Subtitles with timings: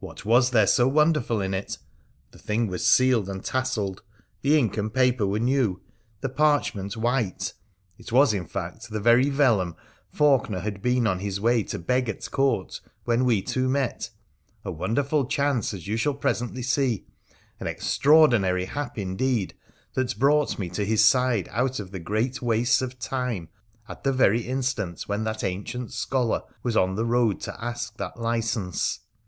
[0.00, 1.78] What was there so wonderful in it?
[2.30, 4.02] The thing was sealed and tasselled,
[4.42, 5.80] the ink and paper were new,
[6.20, 7.54] the parchment white;
[7.96, 9.76] it was, in fact, the very vellum
[10.14, 14.10] Faulkener had been on his way to beg at Court when we two met—
[14.62, 17.06] a wonderful chance, as you shall presently see,
[17.58, 19.54] an extraordinary hap indeed
[19.94, 23.48] that brought me to his side out of the great wastes of time
[23.88, 28.20] at the very instant when that ancient scholar was on the road to ask that
[28.20, 28.98] license.